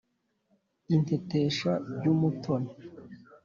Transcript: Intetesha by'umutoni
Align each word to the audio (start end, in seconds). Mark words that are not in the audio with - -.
Intetesha 0.95 1.71
by'umutoni 1.95 2.71